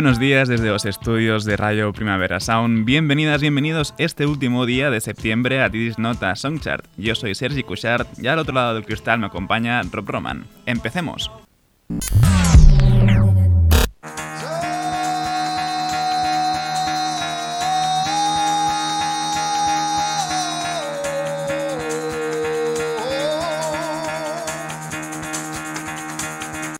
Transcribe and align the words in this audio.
Buenos 0.00 0.18
días 0.18 0.48
desde 0.48 0.70
los 0.70 0.86
estudios 0.86 1.44
de 1.44 1.58
Radio 1.58 1.92
Primavera 1.92 2.40
Sound. 2.40 2.86
Bienvenidas, 2.86 3.42
bienvenidos 3.42 3.92
este 3.98 4.24
último 4.24 4.64
día 4.64 4.88
de 4.88 4.98
septiembre 5.02 5.60
a 5.60 5.68
Tidis 5.68 5.98
Nota 5.98 6.34
Songchart. 6.36 6.86
Yo 6.96 7.14
soy 7.14 7.34
Sergi 7.34 7.62
Cushart 7.62 8.08
y 8.18 8.26
al 8.26 8.38
otro 8.38 8.54
lado 8.54 8.72
del 8.72 8.86
cristal 8.86 9.18
me 9.18 9.26
acompaña 9.26 9.82
Rob 9.92 10.08
Roman. 10.08 10.46
Empecemos. 10.64 11.30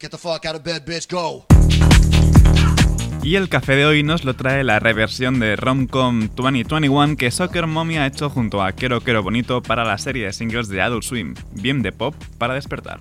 Get 0.01 0.11
the 0.11 0.17
fuck 0.17 0.47
out 0.47 0.57
of 0.57 0.65
bed, 0.65 0.87
bitch, 0.87 1.07
go. 1.07 1.45
Y 3.23 3.37
el 3.37 3.51
café 3.51 3.77
de 3.77 3.85
hoy 3.85 4.03
nos 4.03 4.25
lo 4.25 4.35
trae 4.35 4.65
la 4.65 4.79
reversión 4.79 5.41
de 5.41 5.55
Romcom 5.55 6.31
2021 6.35 7.17
que 7.17 7.31
Soccer 7.31 7.67
Mommy 7.67 7.99
ha 7.99 8.07
hecho 8.07 8.31
junto 8.31 8.63
a 8.63 8.73
Quero 8.73 9.03
Quero 9.03 9.23
Bonito 9.23 9.63
para 9.63 9.85
la 9.85 9.99
serie 9.99 10.25
de 10.25 10.33
singles 10.33 10.69
de 10.69 10.81
Adult 10.81 11.05
Swim, 11.05 11.35
bien 11.53 11.83
de 11.83 11.93
pop 11.93 12.15
para 12.39 12.55
despertar. 12.55 13.01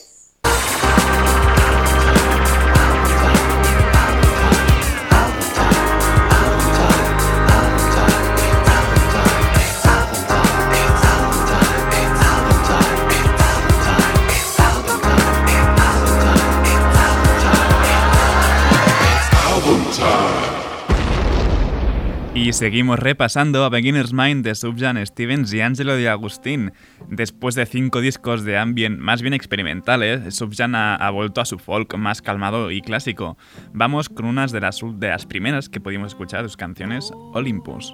Y 22.41 22.53
seguimos 22.53 22.97
repasando 22.97 23.63
a 23.63 23.69
Beginner's 23.69 24.13
Mind 24.13 24.43
de 24.43 24.55
Subjan 24.55 25.05
Stevens 25.05 25.53
y 25.53 25.61
Angelo 25.61 25.95
de 25.95 26.09
Agustín. 26.09 26.73
Después 27.07 27.53
de 27.53 27.67
cinco 27.67 28.01
discos 28.01 28.43
de 28.43 28.57
ambient 28.57 28.97
más 28.97 29.21
bien 29.21 29.35
experimentales, 29.35 30.33
Subjan 30.33 30.73
ha, 30.73 31.07
vuelto 31.11 31.39
a 31.39 31.45
su 31.45 31.59
folk 31.59 31.95
más 31.97 32.23
calmado 32.23 32.71
y 32.71 32.81
clásico. 32.81 33.37
Vamos 33.73 34.09
con 34.09 34.25
unas 34.25 34.51
de 34.51 34.59
las, 34.59 34.81
de 34.81 35.15
primeras 35.29 35.69
que 35.69 35.79
pudimos 35.79 36.13
escuchar 36.13 36.43
sus 36.43 36.57
canciones, 36.57 37.11
Olympus. 37.33 37.93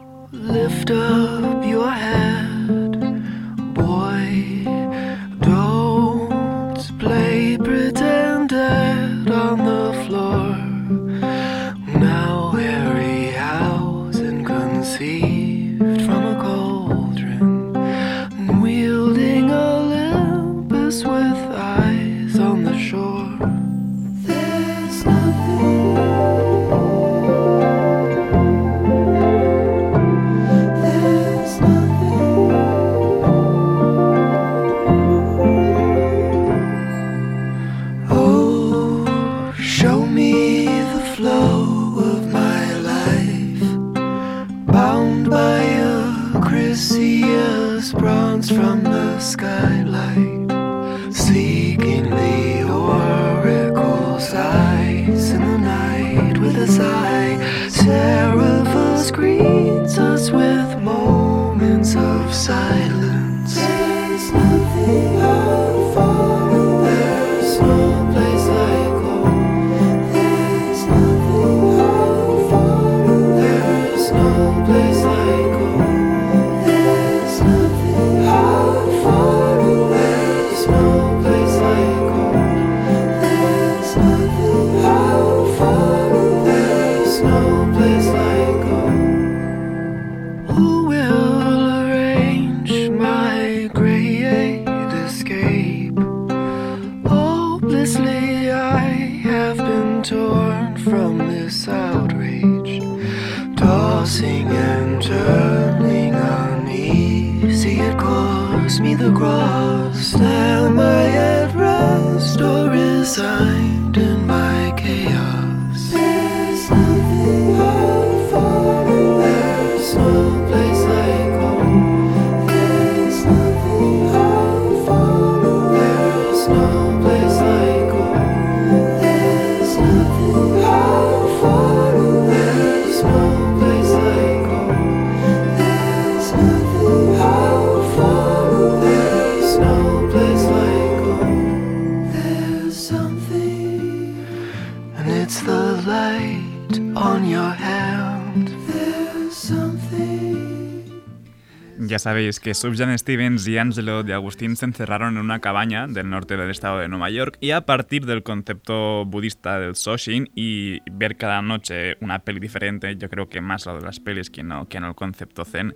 Sabéis 151.99 152.39
que 152.39 152.53
Subjan 152.53 152.97
Stevens 152.97 153.47
y 153.47 153.57
Angelo 153.57 154.03
de 154.03 154.13
Agustín 154.13 154.55
se 154.55 154.65
encerraron 154.65 155.15
en 155.15 155.23
una 155.23 155.39
cabaña 155.39 155.87
del 155.87 156.09
norte 156.09 156.37
del 156.37 156.49
estado 156.49 156.79
de 156.79 156.87
Nueva 156.87 157.09
York 157.09 157.37
y 157.39 157.51
a 157.51 157.65
partir 157.65 158.05
del 158.05 158.23
concepto 158.23 159.05
budista 159.05 159.59
del 159.59 159.75
Soshin 159.75 160.29
y 160.35 160.79
ver 160.91 161.17
cada 161.17 161.41
noche 161.41 161.97
una 162.01 162.19
peli 162.19 162.39
diferente, 162.39 162.95
yo 162.97 163.09
creo 163.09 163.29
que 163.29 163.41
más 163.41 163.65
lo 163.65 163.75
de 163.77 163.81
las 163.81 163.99
pelis 163.99 164.29
que 164.29 164.43
no, 164.43 164.67
que 164.67 164.79
no 164.79 164.89
el 164.89 164.95
concepto 164.95 165.45
zen, 165.45 165.75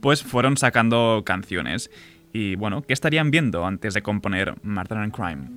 pues 0.00 0.22
fueron 0.22 0.56
sacando 0.56 1.22
canciones. 1.24 1.90
Y 2.32 2.56
bueno, 2.56 2.82
¿qué 2.82 2.92
estarían 2.92 3.30
viendo 3.30 3.64
antes 3.66 3.94
de 3.94 4.02
componer 4.02 4.54
Murder 4.62 4.98
and 4.98 5.12
Crime? 5.12 5.48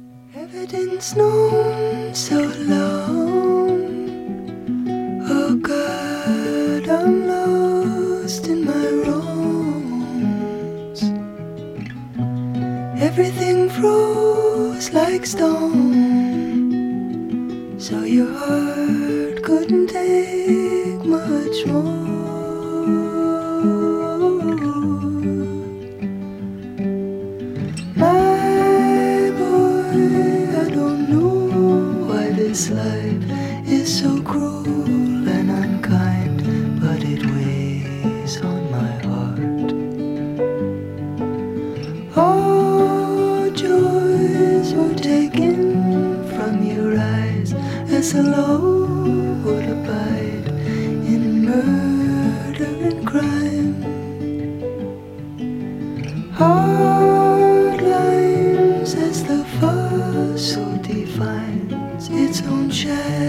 Everything 13.06 13.69
froze 13.69 14.92
like 14.92 15.28
stone. 15.28 15.80
So 17.80 18.04
your 18.04 18.33
heart 18.33 19.44
couldn't 19.44 19.88
take 19.90 21.06
much 21.06 21.57
more. 21.68 21.83
My 27.95 29.31
boy, 29.38 29.94
I 30.62 30.66
don't 30.74 31.02
know 31.07 32.07
why 32.07 32.31
this 32.31 32.71
life 32.71 33.24
is 33.68 34.00
so 34.00 34.19
cruel 34.24 34.65
as 48.06 48.14
a 48.14 48.21
would 49.44 49.68
abide 49.68 50.47
in 51.12 51.44
murder 51.44 52.71
and 52.88 53.07
crime. 53.07 53.74
Hard 56.33 57.81
lines 57.81 58.94
as 58.94 59.24
the 59.24 59.44
fossil 59.59 60.78
defines 60.83 62.09
its 62.12 62.44
own 62.44 62.69
shadow 62.69 63.25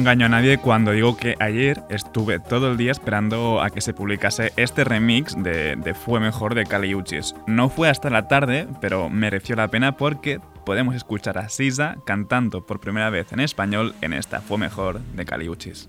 engaño 0.00 0.26
a 0.26 0.28
nadie 0.30 0.58
cuando 0.58 0.90
digo 0.90 1.16
que 1.16 1.36
ayer 1.38 1.82
estuve 1.88 2.40
todo 2.40 2.72
el 2.72 2.76
día 2.76 2.90
esperando 2.90 3.62
a 3.62 3.70
que 3.70 3.80
se 3.80 3.94
publicase 3.94 4.50
este 4.56 4.82
remix 4.82 5.36
de, 5.40 5.94
Fue 5.94 6.18
Mejor 6.18 6.56
de 6.56 6.64
Caliuchis. 6.64 7.34
No 7.46 7.68
fue 7.68 7.88
hasta 7.88 8.10
la 8.10 8.26
tarde, 8.26 8.66
pero 8.80 9.08
mereció 9.08 9.54
la 9.54 9.68
pena 9.68 9.96
porque 9.96 10.40
podemos 10.64 10.94
escuchar 10.94 11.38
a 11.38 11.48
Sisa 11.48 11.96
cantando 12.04 12.66
por 12.66 12.80
primera 12.80 13.10
vez 13.10 13.32
en 13.32 13.40
español 13.40 13.94
en 14.00 14.12
esta 14.12 14.40
Fue 14.40 14.58
Mejor 14.58 15.00
de 15.00 15.24
Caliuchis. 15.24 15.88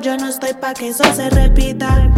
yo 0.00 0.16
no 0.16 0.28
estoy 0.28 0.54
pa' 0.54 0.72
que 0.72 0.88
eso 0.88 1.04
se 1.14 1.28
repita. 1.28 2.10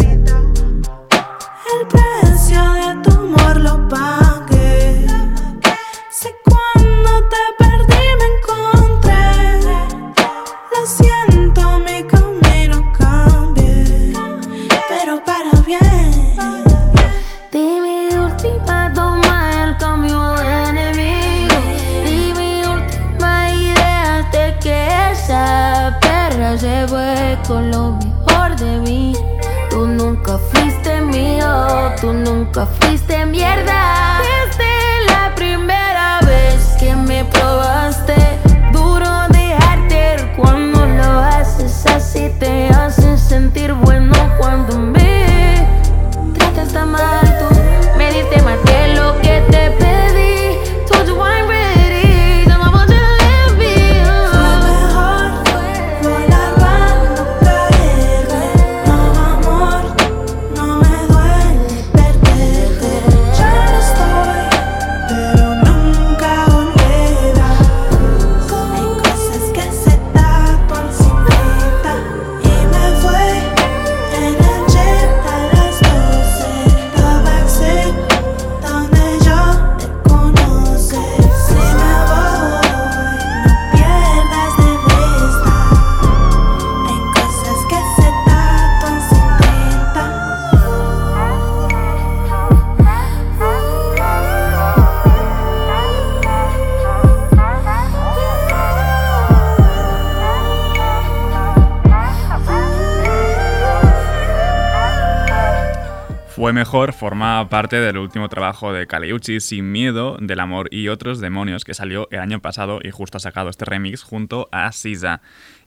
Mejor 106.65 106.95
forma 106.95 107.47
parte 107.51 107.79
del 107.79 107.99
último 107.99 108.31
trabajo 108.31 108.73
de 108.73 108.87
Kaleuchi, 108.87 109.41
Sin 109.41 109.71
Miedo, 109.71 110.17
Del 110.19 110.41
Amor 110.41 110.69
y 110.71 110.89
Otros 110.89 111.21
Demonios, 111.21 111.63
que 111.63 111.75
salió 111.75 112.09
el 112.11 112.21
año 112.21 112.41
pasado 112.41 112.79
y 112.83 112.91
justo 112.91 113.19
ha 113.19 113.21
sacado 113.21 113.51
este 113.51 113.67
remix 113.67 114.03
junto 114.03 114.49
a 114.51 114.73
Sisa. 114.73 115.21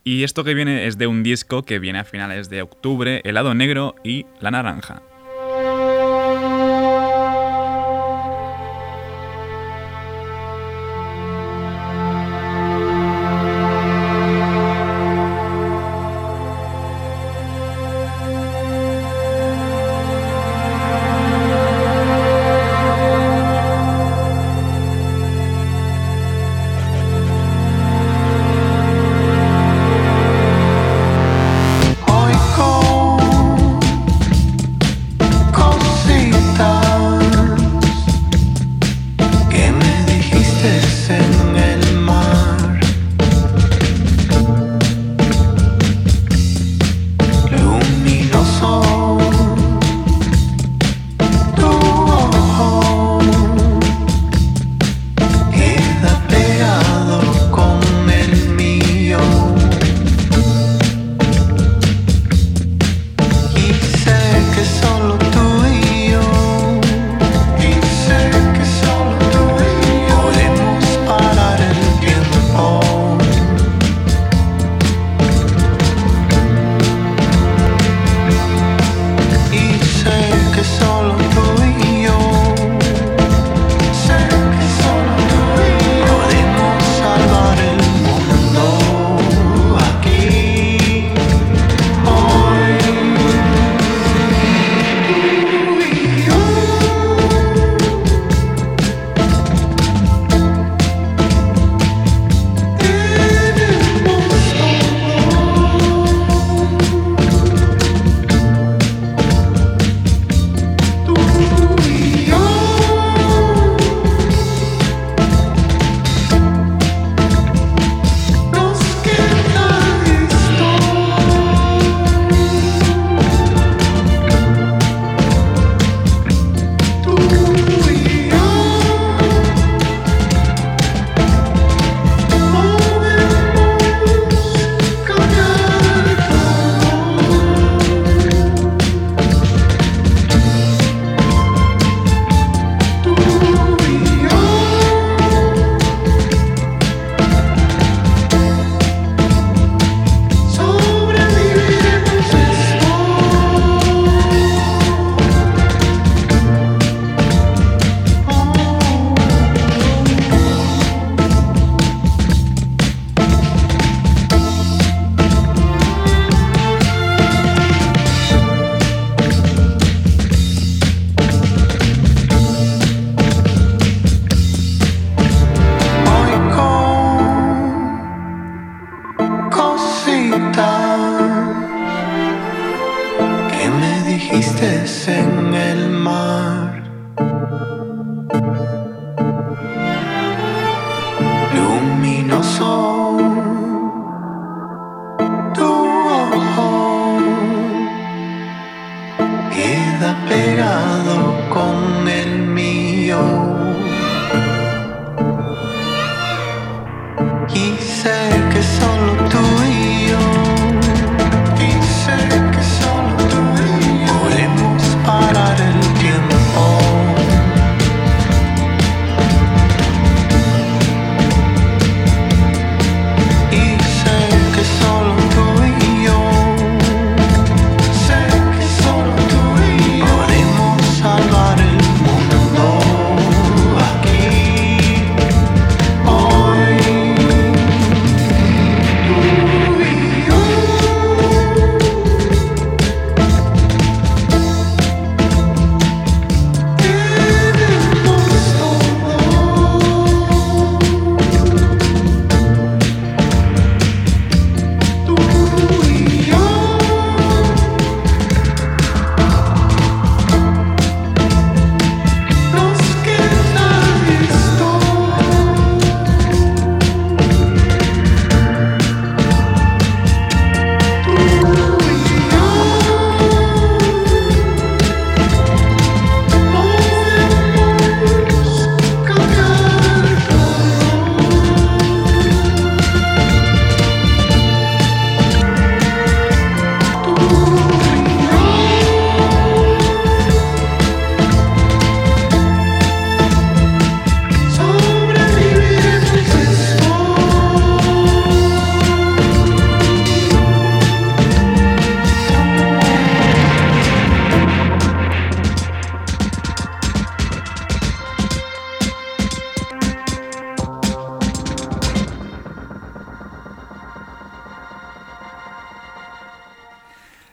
Y 0.04 0.24
esto 0.24 0.44
que 0.44 0.56
viene 0.56 0.88
es 0.88 0.98
de 0.98 1.06
un 1.06 1.22
disco 1.22 1.62
que 1.62 1.78
viene 1.78 2.00
a 2.00 2.04
finales 2.04 2.50
de 2.50 2.64
octubre, 2.64 3.22
El 3.26 3.36
lado 3.36 3.54
negro 3.54 3.94
y 4.04 4.26
La 4.42 4.50
naranja. 4.50 5.04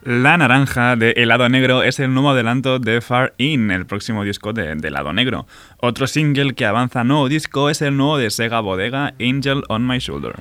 La 0.05 0.37
naranja 0.37 0.97
de 0.97 1.13
Helado 1.13 1.49
Negro 1.49 1.83
es 1.83 1.99
el 1.99 2.13
nuevo 2.13 2.29
adelanto 2.29 2.79
de 2.79 3.01
Far 3.01 3.33
In, 3.39 3.71
el 3.71 3.87
próximo 3.87 4.23
disco 4.23 4.53
de, 4.53 4.73
Helado 4.73 5.15
Negro. 5.15 5.47
Otro 5.79 6.07
single 6.07 6.53
que 6.53 6.67
avanza 6.67 7.05
nuevo 7.05 7.27
disco 7.31 7.71
es 7.71 7.81
el 7.81 7.97
nuevo 7.97 8.19
de 8.19 8.31
Sega 8.31 8.61
Bodega, 8.61 9.15
Angel 9.19 9.63
on 9.71 9.87
My 9.87 10.01
Shoulder. 10.01 10.35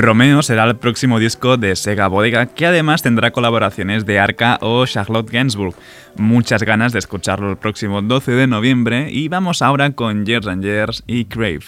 Romeo 0.00 0.42
será 0.42 0.64
el 0.64 0.76
próximo 0.76 1.18
disco 1.18 1.56
de 1.56 1.76
Sega 1.76 2.08
Bodega, 2.08 2.46
que 2.46 2.66
además 2.66 3.02
tendrá 3.02 3.32
colaboraciones 3.32 4.06
de 4.06 4.18
Arca 4.18 4.58
o 4.62 4.86
Charlotte 4.86 5.30
Gainsbourg. 5.30 5.74
Muchas 6.16 6.62
ganas 6.62 6.92
de 6.92 6.98
escucharlo 6.98 7.50
el 7.50 7.56
próximo 7.58 8.00
12 8.00 8.32
de 8.32 8.46
noviembre 8.46 9.08
y 9.10 9.28
vamos 9.28 9.62
ahora 9.62 9.90
con 9.90 10.24
Years 10.24 10.46
and 10.46 10.62
Years 10.62 11.02
y 11.06 11.26
Crave. 11.26 11.64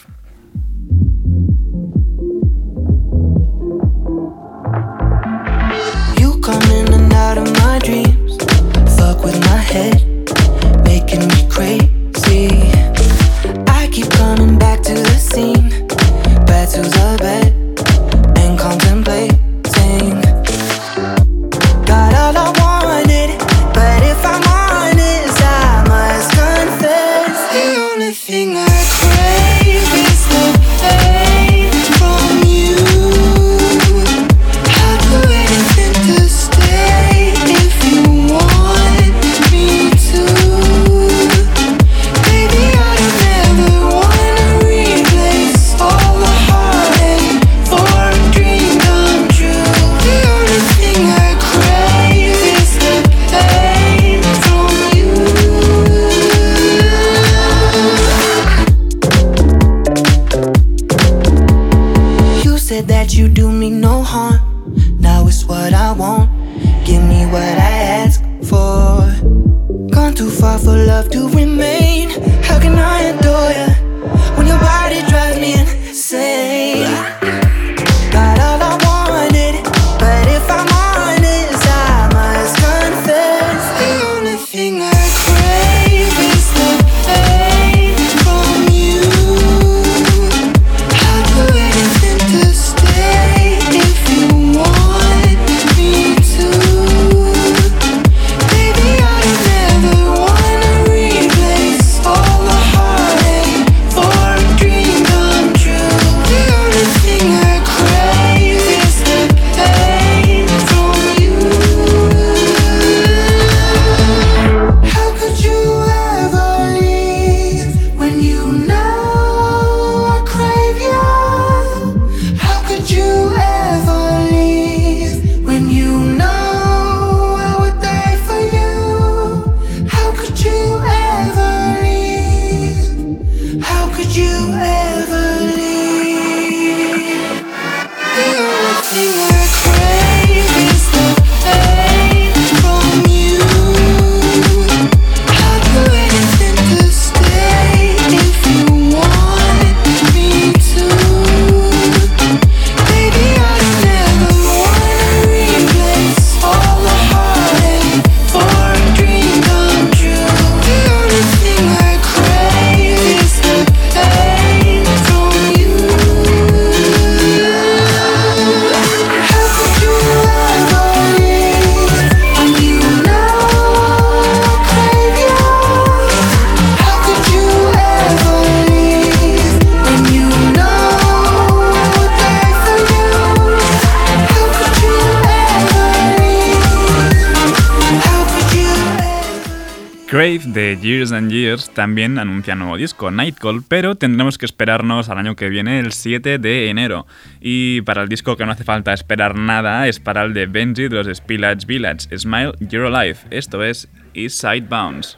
También 191.74 192.18
anuncia 192.18 192.54
nuevo 192.54 192.76
disco, 192.76 193.11
Nightcall, 193.11 193.62
pero 193.66 193.94
tendremos 193.94 194.38
que 194.38 194.46
esperarnos 194.46 195.08
al 195.08 195.18
año 195.18 195.37
que 195.37 195.48
viene, 195.48 195.80
el 195.80 195.92
7 195.92 196.38
de 196.38 196.68
enero. 196.68 197.06
Y 197.40 197.82
para 197.82 198.02
el 198.02 198.08
disco 198.08 198.37
que 198.37 198.46
no 198.46 198.52
hace 198.52 198.64
falta 198.64 198.92
esperar 198.92 199.37
nada 199.37 199.88
es 199.88 200.00
para 200.00 200.22
el 200.22 200.35
de 200.35 200.46
Benji 200.46 200.88
de 200.88 201.02
los 201.02 201.16
Spillage 201.16 201.66
Village, 201.66 202.16
Smile 202.16 202.52
You're 202.61 202.88
Alive. 202.88 203.18
Esto 203.30 203.62
es 203.62 203.88
East 204.14 204.40
Side 204.40 204.66
Bounce. 204.68 205.16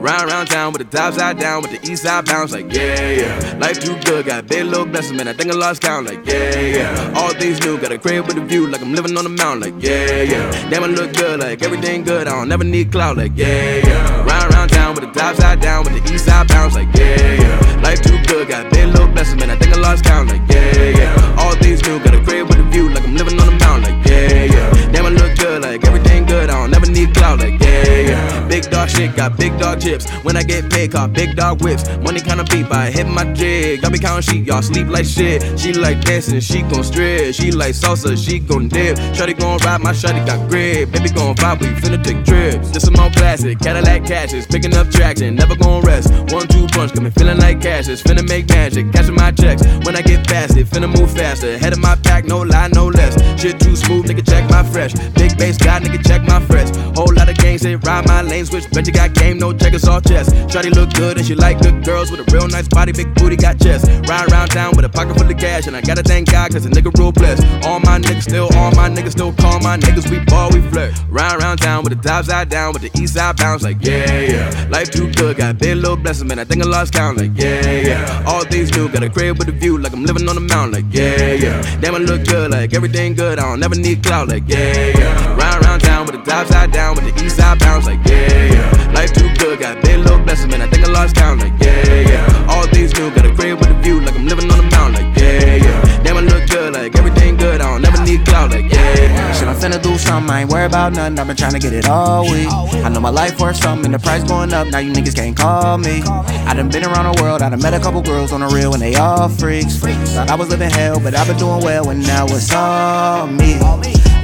Round, 0.00 0.30
round 0.30 0.48
town 0.48 0.72
with 0.72 0.88
the 0.88 0.96
top 0.96 1.14
side 1.14 1.40
down, 1.40 1.60
with 1.60 1.72
the 1.72 1.90
east 1.90 2.04
side 2.04 2.24
bounce, 2.24 2.52
like 2.52 2.72
yeah, 2.72 3.10
yeah. 3.10 3.58
Life 3.58 3.80
too 3.80 3.98
good, 4.06 4.26
got 4.26 4.46
big 4.46 4.64
little 4.64 4.86
blessings, 4.86 5.16
man. 5.18 5.26
I 5.26 5.32
think 5.32 5.50
I 5.50 5.56
lost 5.56 5.82
count, 5.82 6.06
like 6.06 6.24
yeah, 6.24 6.60
yeah. 6.60 7.12
All 7.16 7.34
things 7.34 7.58
new, 7.64 7.76
got 7.80 7.90
a 7.90 7.98
crib 7.98 8.28
with 8.28 8.38
a 8.38 8.40
view, 8.40 8.68
like 8.68 8.80
I'm 8.80 8.94
living 8.94 9.16
on 9.18 9.24
the 9.24 9.30
mountain, 9.30 9.74
like 9.74 9.82
yeah, 9.82 10.22
yeah. 10.22 10.70
Damn, 10.70 10.84
I 10.84 10.86
look 10.86 11.12
good, 11.14 11.40
like 11.40 11.64
everything 11.64 12.04
good, 12.04 12.28
I 12.28 12.30
don't 12.30 12.48
never 12.48 12.62
need 12.62 12.92
clout, 12.92 13.16
like 13.16 13.32
yeah, 13.34 13.78
yeah. 13.84 14.24
Round, 14.24 14.54
round 14.54 14.70
town 14.70 14.94
with 14.94 15.02
the 15.02 15.18
top 15.18 15.34
side 15.34 15.60
down, 15.60 15.82
with 15.82 16.00
the 16.00 16.14
east 16.14 16.26
side 16.26 16.46
bounce, 16.46 16.76
like 16.76 16.94
yeah, 16.94 17.32
yeah. 17.32 17.80
Life 17.82 18.00
too 18.00 18.18
good, 18.28 18.46
got 18.46 18.70
big 18.70 18.86
little 18.86 19.08
blessings, 19.08 19.40
man. 19.40 19.50
I 19.50 19.56
think 19.56 19.74
I 19.74 19.80
lost 19.80 20.04
count, 20.04 20.30
like 20.30 20.42
yeah, 20.48 20.90
yeah. 20.96 21.36
All 21.40 21.56
things 21.56 21.82
new, 21.82 21.98
got 21.98 22.14
a 22.14 22.22
crib 22.22 22.46
with 22.46 22.58
a 22.60 22.62
view, 22.70 22.88
like 22.88 23.02
I'm 23.02 23.16
living 23.16 23.38
on 23.40 23.46
the 23.46 23.58
mountain, 23.58 23.92
like 23.92 24.06
yeah, 24.06 24.44
yeah. 24.44 24.92
Damn, 24.92 25.06
I 25.06 25.08
look 25.08 25.36
good, 25.36 25.62
like 25.62 25.84
everything 25.84 26.24
good, 26.24 26.50
I 26.50 26.60
don't 26.60 26.70
never 26.70 26.86
need 26.86 27.12
clout, 27.14 27.40
like 27.40 27.60
yeah, 27.60 28.10
yeah. 28.12 28.47
Big 28.48 28.70
dog 28.70 28.88
shit, 28.88 29.14
got 29.16 29.36
big 29.36 29.58
dog 29.58 29.80
chips. 29.80 30.10
When 30.24 30.36
I 30.36 30.42
get 30.42 30.70
paid, 30.70 30.92
call 30.92 31.08
big 31.08 31.36
dog 31.36 31.62
whips. 31.62 31.84
Money 31.98 32.20
kinda 32.20 32.44
beat 32.44 32.68
by 32.68 32.90
hit 32.90 33.06
my 33.06 33.24
jig. 33.32 33.82
Y'all 33.82 33.90
be 33.90 33.98
counting 33.98 34.22
sheep, 34.22 34.46
y'all 34.46 34.62
sleep 34.62 34.88
like 34.88 35.06
shit. 35.06 35.42
She 35.58 35.72
like 35.72 36.00
dancing, 36.02 36.40
she 36.40 36.62
gon' 36.62 36.84
strip. 36.84 37.34
She 37.34 37.50
like 37.52 37.74
salsa, 37.74 38.16
she 38.16 38.38
gon' 38.38 38.68
dip. 38.68 38.96
Shotty 39.16 39.38
gon' 39.38 39.58
ride, 39.58 39.80
my 39.80 39.92
shotty 39.92 40.24
got 40.26 40.48
grip. 40.48 40.90
Baby 40.92 41.10
gon' 41.10 41.34
vibe, 41.36 41.60
we 41.60 41.68
finna 41.80 42.02
take 42.02 42.24
trips. 42.24 42.70
This 42.70 42.86
a 42.86 42.90
more 42.90 43.10
classic, 43.10 43.58
Cadillac 43.58 44.06
cashes, 44.06 44.46
picking 44.46 44.74
up 44.74 44.90
traction, 44.90 45.34
never 45.34 45.56
gon' 45.56 45.82
rest. 45.82 46.10
One 46.32 46.46
two 46.48 46.66
punch, 46.68 46.94
got 46.94 47.02
me 47.02 47.10
feeling 47.10 47.38
like 47.38 47.60
cashes. 47.60 48.02
Finna 48.02 48.26
make 48.28 48.48
magic, 48.68 48.92
catching 48.92 49.14
my 49.14 49.30
checks. 49.32 49.62
When 49.84 49.96
I 49.96 50.02
get 50.02 50.26
past 50.26 50.56
it, 50.56 50.66
finna 50.66 50.88
move 50.88 51.10
faster. 51.10 51.56
Head 51.58 51.72
of 51.72 51.78
my 51.78 51.96
pack, 51.96 52.24
no 52.24 52.40
lie, 52.42 52.68
no 52.68 52.86
less. 52.88 53.14
Shit 53.40 53.58
too 53.60 53.74
smooth, 53.76 54.06
nigga, 54.06 54.24
check 54.28 54.48
my 54.50 54.62
fresh. 54.62 54.92
Big 55.14 55.36
bass 55.38 55.56
guy, 55.56 55.80
nigga, 55.80 56.00
check 56.06 56.22
my 56.22 56.40
fresh. 56.40 56.68
Whole 56.96 57.12
lot 57.14 57.28
of 57.28 57.36
gangs, 57.38 57.62
they 57.62 57.76
ride 57.76 58.06
my 58.06 58.22
lane, 58.22 58.37
switch. 58.46 58.70
Bet 58.70 58.86
you 58.86 58.92
got 58.92 59.14
game, 59.14 59.38
no 59.38 59.52
checkers 59.52 59.86
off 59.86 60.04
chest. 60.04 60.30
Shawty 60.50 60.74
look 60.74 60.92
good 60.94 61.18
and 61.18 61.26
she 61.26 61.34
like 61.34 61.60
good 61.60 61.84
girls 61.84 62.10
with 62.10 62.20
a 62.20 62.26
real 62.32 62.48
nice 62.48 62.68
body, 62.68 62.92
big 62.92 63.14
booty, 63.14 63.36
got 63.36 63.58
chest. 63.60 63.86
Ride 64.08 64.30
around 64.30 64.48
town 64.48 64.72
with 64.76 64.84
a 64.84 64.88
pocket 64.88 65.16
full 65.16 65.30
of 65.30 65.38
cash, 65.38 65.66
and 65.66 65.76
I 65.76 65.80
gotta 65.80 66.02
thank 66.02 66.30
God 66.30 66.52
cause 66.52 66.66
a 66.66 66.70
nigga 66.70 66.96
real 66.98 67.12
blessed. 67.12 67.42
All 67.66 67.80
my 67.80 67.98
niggas 67.98 68.22
still, 68.22 68.48
all 68.56 68.70
my 68.72 68.88
niggas 68.88 69.12
still 69.12 69.32
call 69.32 69.60
my 69.60 69.76
niggas, 69.76 70.10
we 70.10 70.18
ball, 70.26 70.50
we 70.50 70.60
flirt. 70.70 70.94
Round 71.08 71.42
around 71.42 71.58
town 71.58 71.84
with 71.84 72.00
the 72.00 72.08
top 72.08 72.24
side 72.26 72.48
down, 72.48 72.72
with 72.72 72.82
the 72.82 72.90
east 73.00 73.14
side 73.14 73.36
bounce, 73.36 73.62
like 73.62 73.78
yeah, 73.80 74.20
yeah. 74.20 74.68
Life 74.70 74.90
too 74.90 75.10
good, 75.12 75.36
got 75.36 75.58
big 75.58 75.76
little 75.76 75.96
blessings, 75.96 76.28
man. 76.28 76.38
I 76.38 76.44
think 76.44 76.62
I 76.62 76.66
lost 76.66 76.92
count, 76.92 77.18
like 77.18 77.32
yeah, 77.34 77.70
yeah. 77.70 78.24
All 78.26 78.44
things 78.44 78.74
new, 78.76 78.88
got 78.88 79.02
a 79.02 79.10
crib 79.10 79.38
with 79.38 79.48
a 79.48 79.52
view, 79.52 79.78
like 79.78 79.92
I'm 79.92 80.04
living 80.04 80.28
on 80.28 80.34
the 80.34 80.40
mountain, 80.40 80.72
like 80.72 80.94
yeah, 80.94 81.32
yeah. 81.32 81.80
Damn, 81.80 81.94
I 81.94 81.98
look 81.98 82.24
good, 82.26 82.50
like 82.50 82.74
everything 82.74 83.14
good, 83.14 83.38
I 83.38 83.42
don't 83.42 83.60
never 83.60 83.74
need 83.74 84.02
clout, 84.02 84.28
like 84.28 84.44
yeah, 84.48 84.98
yeah. 84.98 85.36
Round 85.36 85.64
around 85.64 85.80
town 85.80 86.06
with 86.06 86.16
the 86.16 86.30
top 86.30 86.46
side 86.46 86.72
down, 86.72 86.96
with 86.96 87.04
the 87.04 87.24
east 87.24 87.36
side 87.36 87.58
bounce, 87.58 87.86
like 87.86 88.00
yeah, 88.06 88.27
yeah. 88.28 88.92
Life 88.92 89.12
too 89.12 89.28
good, 89.38 89.60
got 89.60 89.82
big 89.82 89.98
little 89.98 90.18
blessings, 90.18 90.50
man. 90.50 90.62
I 90.62 90.66
think 90.66 90.84
I 90.86 90.90
lost 90.90 91.16
count, 91.16 91.40
like 91.40 91.52
yeah, 91.60 92.00
yeah. 92.00 92.46
All 92.48 92.66
things 92.66 92.92
new, 92.94 93.10
got 93.10 93.26
a 93.26 93.34
crib 93.34 93.58
with 93.58 93.70
a 93.70 93.74
view, 93.82 94.00
like 94.00 94.14
I'm 94.14 94.26
living 94.26 94.50
on 94.50 94.58
the 94.58 94.70
mountain, 94.70 94.94
like 95.04 95.16
yeah, 95.16 95.56
yeah. 95.56 96.02
Damn, 96.02 96.16
I 96.16 96.20
look 96.20 96.48
good, 96.48 96.74
like 96.74 96.96
everything 96.96 97.36
good, 97.36 97.60
I 97.60 97.70
don't 97.70 97.82
never 97.82 98.02
need 98.04 98.24
clout, 98.26 98.50
like 98.50 98.70
yeah. 98.72 99.32
Shit, 99.32 99.48
I'm 99.48 99.56
finna 99.56 99.80
do 99.82 99.96
something, 99.98 100.30
I 100.30 100.40
ain't 100.42 100.50
worried 100.50 100.66
about 100.66 100.92
nothing. 100.92 101.18
I've 101.18 101.26
been 101.26 101.36
trying 101.36 101.52
to 101.52 101.58
get 101.58 101.72
it 101.72 101.88
all 101.88 102.22
week. 102.24 102.48
I 102.50 102.88
know 102.88 103.00
my 103.00 103.10
life 103.10 103.38
worth 103.40 103.56
something, 103.56 103.92
the 103.92 103.98
price 103.98 104.24
going 104.24 104.52
up, 104.52 104.68
now 104.68 104.78
you 104.78 104.92
niggas 104.92 105.14
can't 105.14 105.36
call 105.36 105.78
me. 105.78 106.02
I 106.02 106.54
done 106.54 106.70
been 106.70 106.84
around 106.84 107.14
the 107.14 107.22
world, 107.22 107.42
I 107.42 107.50
done 107.50 107.60
met 107.60 107.74
a 107.74 107.80
couple 107.80 108.02
girls 108.02 108.32
on 108.32 108.40
the 108.40 108.48
real, 108.48 108.72
and 108.72 108.82
they 108.82 108.94
all 108.94 109.28
freaks. 109.28 109.76
Thought 109.76 110.30
I 110.30 110.34
was 110.34 110.48
living 110.48 110.70
hell, 110.70 110.98
but 110.98 111.14
I've 111.14 111.26
been 111.26 111.36
doing 111.36 111.62
well, 111.62 111.90
and 111.90 112.06
now 112.06 112.26
it's 112.26 112.52
all 112.52 113.26
me. 113.26 113.58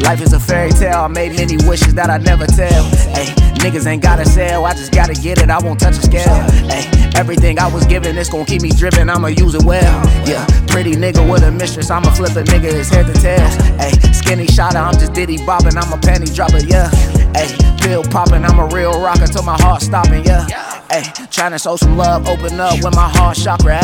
Life 0.05 0.21
is 0.21 0.35
a 0.35 0.39
fairy 0.39 0.71
tale, 0.71 1.01
I 1.01 1.09
made 1.09 1.35
many 1.35 1.57
wishes 1.67 1.95
that 1.95 2.11
I 2.11 2.19
never 2.19 2.47
tell. 2.47 2.85
Hey, 3.17 3.25
niggas 3.65 3.87
ain't 3.87 4.03
gotta 4.03 4.27
sell, 4.27 4.67
I 4.67 4.75
just 4.75 4.93
gotta 4.93 5.15
get 5.15 5.41
it, 5.41 5.49
I 5.49 5.59
won't 5.59 5.81
touch 5.81 5.97
a 5.97 6.03
scale. 6.03 6.43
Hey, 6.69 6.85
everything 7.17 7.59
I 7.59 7.73
was 7.73 7.87
given, 7.87 8.17
it's 8.19 8.29
gon' 8.29 8.45
keep 8.45 8.61
me 8.61 8.69
driven, 8.69 9.09
I'ma 9.09 9.29
use 9.29 9.55
it 9.55 9.65
well. 9.65 10.05
Yeah, 10.29 10.45
pretty 10.69 10.93
nigga 10.93 11.25
with 11.31 11.43
a 11.43 11.51
mistress, 11.51 11.91
I'ma 11.91 12.11
flip 12.11 12.37
a 12.37 12.45
nigga 12.45 12.71
his 12.71 12.91
head 12.91 13.07
to 13.07 13.15
tails. 13.15 13.55
Hey, 13.81 13.93
skinny 14.13 14.47
shotter, 14.47 14.77
I'm 14.77 14.93
just 14.93 15.15
diddy 15.15 15.39
bobbing, 15.39 15.77
I'm 15.79 15.91
a 15.91 15.97
penny 15.97 16.27
dropper, 16.27 16.59
yeah. 16.59 16.91
Hey, 17.33 17.49
pill 17.81 18.03
popping, 18.05 18.45
I'm 18.45 18.59
a 18.59 18.67
real 18.67 19.01
rocker 19.01 19.27
till 19.27 19.43
my 19.43 19.57
heart 19.63 19.81
stopping, 19.81 20.23
yeah. 20.27 20.74
Hey, 20.91 21.03
trying 21.31 21.53
to 21.53 21.59
sow 21.59 21.77
some 21.77 21.97
love, 21.97 22.29
open 22.29 22.61
up 22.61 22.75
with 22.83 22.95
my 22.95 23.09
heart 23.09 23.37
chakra. 23.37 23.81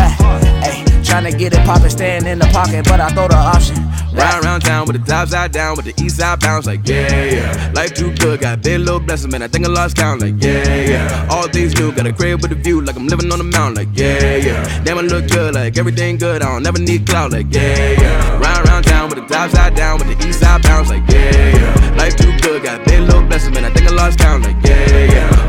Trying 1.04 1.30
to 1.30 1.36
get 1.36 1.52
it 1.52 1.64
poppin', 1.64 1.90
staying 1.90 2.26
in 2.26 2.38
the 2.38 2.46
pocket, 2.46 2.84
but 2.84 3.00
I 3.00 3.08
throw 3.10 3.26
the 3.26 3.36
option. 3.36 3.76
Ride 4.12 4.44
around 4.44 4.60
town 4.60 4.86
with 4.86 4.96
the 5.00 5.10
top 5.10 5.28
side 5.28 5.52
down, 5.52 5.76
with 5.76 5.86
the 5.86 6.04
east 6.04 6.18
side 6.18 6.40
bounce, 6.40 6.66
like 6.66 6.86
yeah, 6.86 7.24
yeah. 7.24 7.72
Life 7.74 7.94
too 7.94 8.14
good, 8.16 8.40
got 8.40 8.62
big 8.62 8.80
little 8.80 9.00
blessings, 9.00 9.32
man. 9.32 9.42
I 9.42 9.48
think 9.48 9.66
I 9.66 9.70
lost 9.70 9.96
count, 9.96 10.20
like 10.20 10.34
yeah, 10.42 10.74
yeah. 10.74 11.28
All 11.30 11.48
things 11.48 11.74
new, 11.78 11.90
got 11.92 12.06
a 12.06 12.12
crib 12.12 12.42
with 12.42 12.52
a 12.52 12.54
view, 12.54 12.80
like 12.80 12.96
I'm 12.96 13.06
living 13.06 13.32
on 13.32 13.38
the 13.38 13.44
mountain, 13.44 13.86
like 13.86 13.98
yeah, 13.98 14.36
yeah. 14.36 14.84
Damn, 14.84 14.98
I 14.98 15.02
look 15.02 15.28
good, 15.28 15.54
like 15.54 15.78
everything 15.78 16.18
good, 16.18 16.42
I 16.42 16.52
don't 16.52 16.62
never 16.62 16.78
need 16.78 17.06
clout, 17.06 17.32
like 17.32 17.46
yeah, 17.50 17.92
yeah. 17.92 18.38
Ride 18.38 18.66
around 18.66 18.82
town 18.82 19.08
with 19.08 19.18
the 19.18 19.34
top 19.34 19.50
side 19.50 19.74
down, 19.74 19.98
with 19.98 20.08
the 20.08 20.28
east 20.28 20.40
side 20.40 20.62
bounce, 20.62 20.90
like 20.90 21.08
yeah, 21.08 21.56
yeah. 21.56 21.96
Life 21.96 22.16
too 22.16 22.36
good, 22.38 22.62
got 22.62 22.84
big 22.84 23.00
little 23.00 23.22
blessings, 23.22 23.54
man. 23.54 23.64
I 23.64 23.70
think 23.70 23.88
I 23.88 23.94
lost 23.94 24.18
count, 24.18 24.44
like 24.44 24.56
yeah, 24.64 25.04
yeah. 25.12 25.39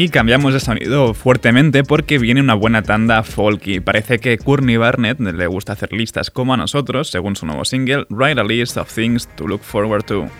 Y 0.00 0.08
cambiamos 0.08 0.54
de 0.54 0.60
sonido 0.60 1.12
fuertemente 1.12 1.84
porque 1.84 2.18
viene 2.18 2.40
una 2.40 2.54
buena 2.54 2.80
tanda 2.80 3.22
folky. 3.22 3.80
Parece 3.80 4.18
que 4.18 4.38
Courtney 4.38 4.78
Barnett 4.78 5.20
le 5.20 5.46
gusta 5.46 5.74
hacer 5.74 5.92
listas 5.92 6.30
como 6.30 6.54
a 6.54 6.56
nosotros, 6.56 7.10
según 7.10 7.36
su 7.36 7.44
nuevo 7.44 7.66
single, 7.66 8.06
Write 8.08 8.40
a 8.40 8.44
List 8.44 8.78
of 8.78 8.90
Things 8.90 9.28
to 9.36 9.46
Look 9.46 9.60
Forward 9.60 10.04
to. 10.04 10.30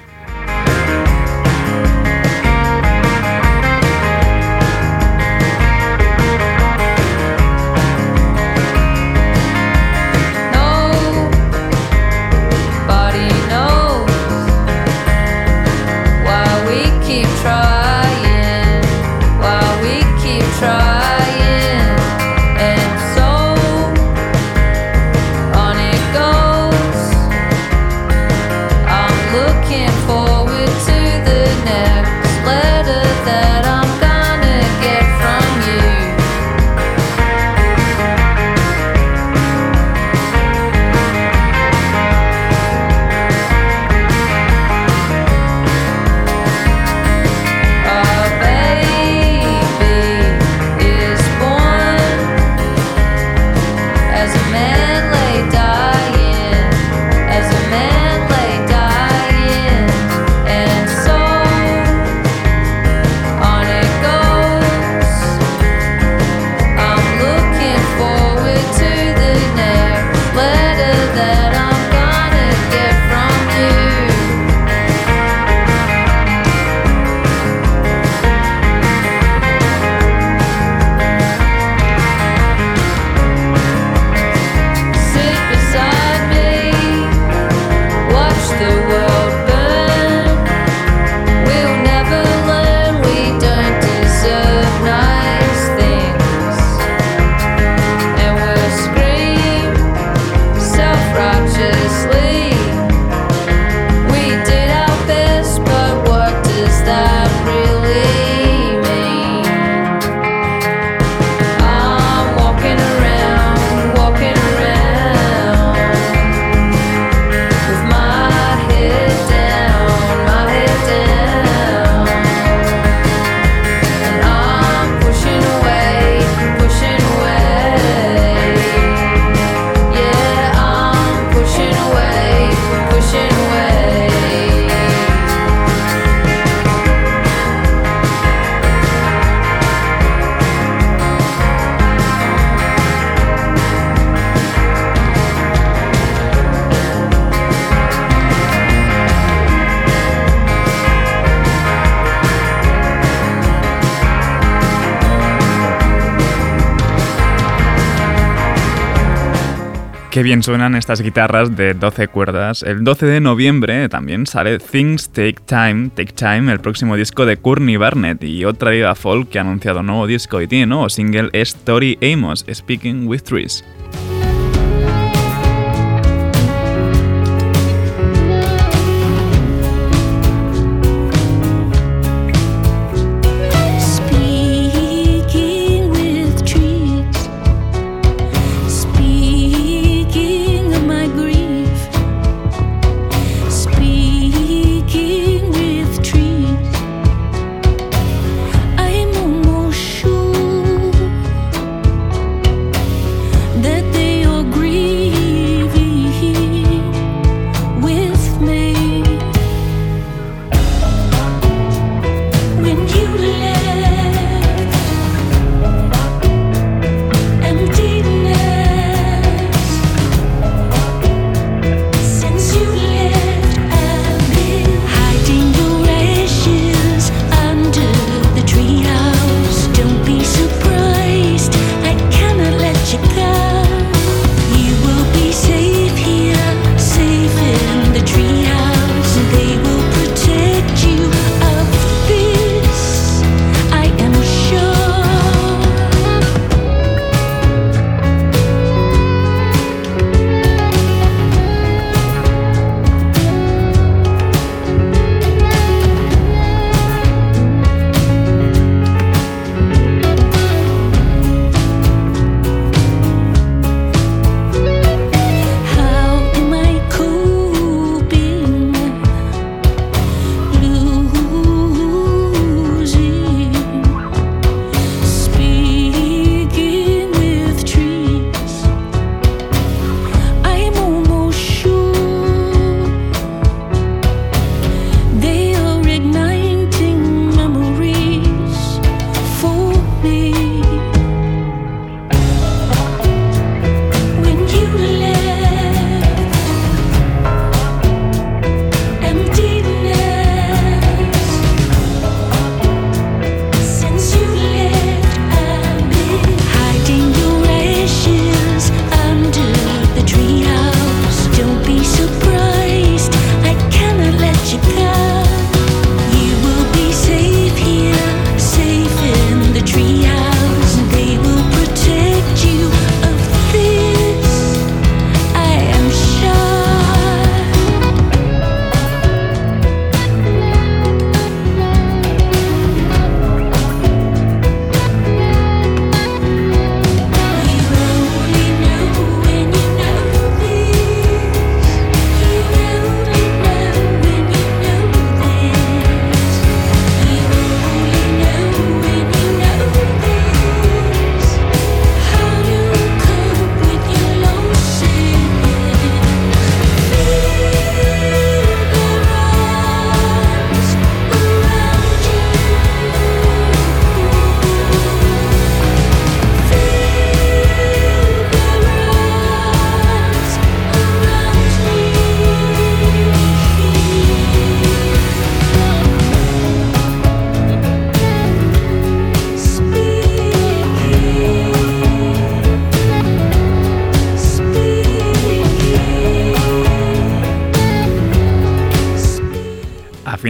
Qué 160.11 160.25
bien 160.25 160.43
suenan 160.43 160.75
estas 160.75 161.03
guitarras 161.03 161.55
de 161.55 161.73
12 161.73 162.09
cuerdas. 162.09 162.65
El 162.65 162.83
12 162.83 163.07
de 163.07 163.21
noviembre 163.21 163.89
también 163.89 164.27
sale 164.27 164.59
Things 164.59 165.11
Take 165.11 165.37
Time, 165.47 165.91
Take 165.95 166.13
Time, 166.15 166.51
el 166.51 166.59
próximo 166.59 166.97
disco 166.97 167.27
de 167.27 167.37
Courtney 167.37 167.77
Barnett 167.77 168.25
y 168.25 168.45
otra 168.45 168.73
diva 168.73 168.97
folk 168.97 169.29
que 169.29 169.39
ha 169.39 169.43
anunciado 169.43 169.85
nuevo 169.85 170.09
disco 170.09 170.43
y 170.43 170.49
tiene 170.49 170.67
nuevo 170.67 170.89
single 170.89 171.31
es 171.33 171.55
Tori 171.55 171.97
Amos, 172.03 172.45
Speaking 172.53 173.07
with 173.07 173.21
Trees. 173.21 173.65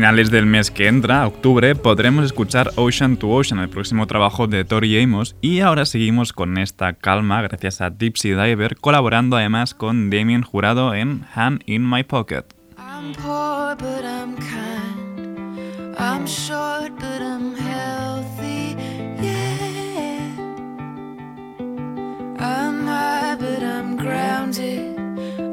Finales 0.01 0.31
del 0.31 0.47
mes 0.47 0.71
que 0.71 0.89
entra, 0.89 1.27
octubre, 1.27 1.75
podremos 1.75 2.25
escuchar 2.25 2.71
Ocean 2.77 3.19
to 3.19 3.29
Ocean, 3.29 3.61
el 3.61 3.69
próximo 3.69 4.07
trabajo 4.07 4.47
de 4.47 4.65
Tori 4.65 4.99
Amos, 4.99 5.37
y 5.43 5.61
ahora 5.61 5.85
seguimos 5.85 6.33
con 6.33 6.57
esta 6.57 6.95
calma 6.95 7.43
gracias 7.43 7.83
a 7.83 7.91
Dipsy 7.91 8.31
Diver, 8.31 8.79
colaborando 8.79 9.37
además 9.37 9.75
con 9.75 10.09
Damien 10.09 10.41
Jurado 10.41 10.95
en 10.95 11.27
Hand 11.35 11.65
in 11.67 11.87
My 11.87 12.03
Pocket. 12.03 12.45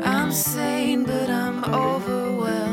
I'm 0.06 0.34
sane, 0.34 1.04
but 1.04 1.30
I'm 1.30 1.64
overwhelmed. 1.64 2.67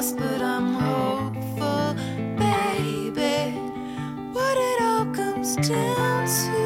Lost, 0.00 0.16
but 0.16 0.40
I'm 0.40 0.72
hopeful, 0.72 1.94
baby. 2.38 3.52
What 4.32 4.56
it 4.56 4.80
all 4.80 5.04
comes 5.14 5.56
down 5.56 6.26
to 6.26 6.58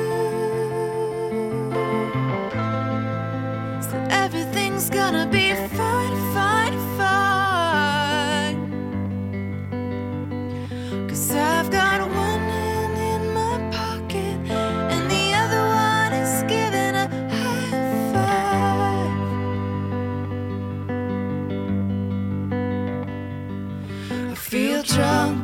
that 3.91 4.13
everything's 4.13 4.89
gonna 4.89 5.27
be 5.27 5.53
fine, 5.77 6.17
fine. 6.33 6.64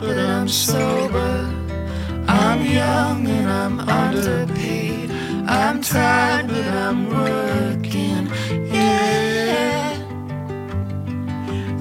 But 0.00 0.18
I'm 0.18 0.48
sober. 0.48 1.54
I'm 2.26 2.64
young 2.64 3.26
and 3.28 3.50
I'm 3.50 3.80
underpaid. 3.80 5.10
I'm 5.46 5.82
tired, 5.82 6.48
but 6.48 6.66
I'm 6.66 7.10
working. 7.10 8.26
Yeah. 8.72 9.98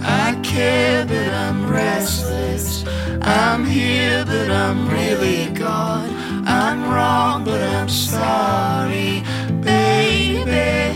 I 0.03 0.38
care, 0.43 1.05
but 1.05 1.34
I'm 1.45 1.72
restless. 1.72 2.84
I'm 3.22 3.65
here, 3.65 4.26
but 4.26 4.51
I'm 4.51 4.89
really 4.89 5.45
gone. 5.53 6.09
I'm 6.45 6.89
wrong, 6.91 7.45
but 7.45 7.61
I'm 7.61 7.88
sorry, 7.88 9.24
baby. 9.61 10.88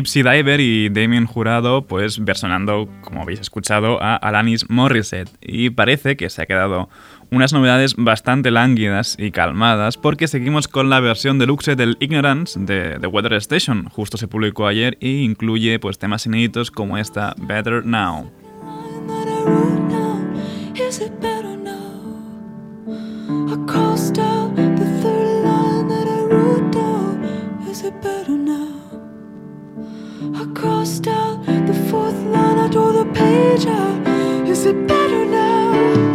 Dipsy 0.00 0.22
Diver 0.22 0.60
y 0.60 0.88
Damien 0.88 1.26
Jurado, 1.26 1.86
pues 1.86 2.24
versionando, 2.24 2.88
como 3.02 3.20
habéis 3.20 3.38
escuchado, 3.40 4.02
a 4.02 4.16
Alanis 4.16 4.64
Morissette. 4.70 5.28
Y 5.42 5.68
parece 5.68 6.16
que 6.16 6.30
se 6.30 6.40
ha 6.40 6.46
quedado 6.46 6.88
unas 7.30 7.52
novedades 7.52 7.96
bastante 7.98 8.50
lánguidas 8.50 9.14
y 9.18 9.30
calmadas, 9.30 9.98
porque 9.98 10.26
seguimos 10.26 10.68
con 10.68 10.88
la 10.88 11.00
versión 11.00 11.38
deluxe 11.38 11.76
del 11.76 11.98
Ignorance 12.00 12.58
de 12.58 12.98
The 12.98 13.06
Weather 13.08 13.34
Station. 13.34 13.90
Justo 13.90 14.16
se 14.16 14.26
publicó 14.26 14.66
ayer 14.66 14.96
y 15.00 15.22
incluye 15.22 15.78
pues 15.78 15.98
temas 15.98 16.24
inéditos 16.24 16.70
como 16.70 16.96
esta 16.96 17.34
Better 17.36 17.84
Now. 17.84 18.32
Crossed 30.54 31.06
out 31.06 31.44
the 31.46 31.74
fourth 31.90 32.18
line. 32.24 32.58
I 32.58 32.68
tore 32.68 32.92
the 32.92 33.04
page 33.12 33.66
out. 33.66 34.48
Is 34.48 34.64
it 34.66 34.86
better 34.86 35.24
now? 35.24 36.09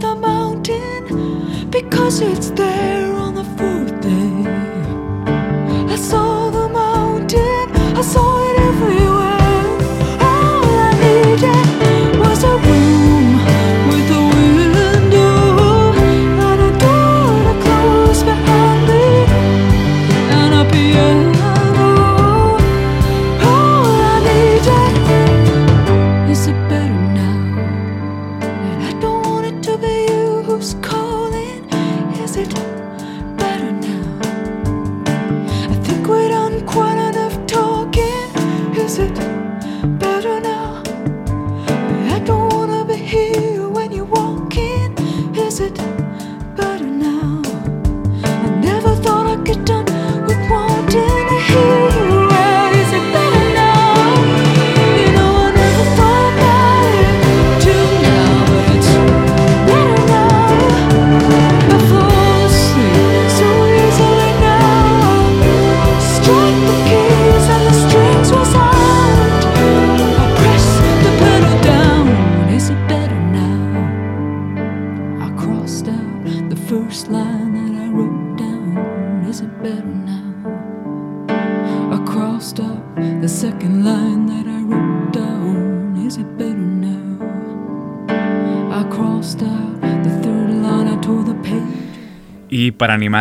the 0.00 0.14
mountain 0.14 1.70
because 1.70 2.20
it's 2.20 2.50
there 2.50 3.12
on 3.14 3.34
the 3.34 3.44
fourth 3.56 4.00
day. 4.00 4.44
I 5.92 5.96
saw 5.96 6.35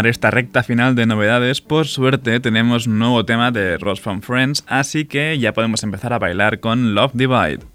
esta 0.03 0.29
recta 0.29 0.61
final 0.61 0.93
de 0.95 1.05
novedades, 1.05 1.61
por 1.61 1.87
suerte 1.87 2.41
tenemos 2.41 2.85
un 2.85 2.99
nuevo 2.99 3.25
tema 3.25 3.51
de 3.51 3.77
Ross 3.77 4.01
from 4.01 4.21
Friends, 4.21 4.65
así 4.67 5.05
que 5.05 5.39
ya 5.39 5.53
podemos 5.53 5.83
empezar 5.83 6.11
a 6.11 6.19
bailar 6.19 6.59
con 6.59 6.93
Love 6.93 7.13
Divide. 7.13 7.74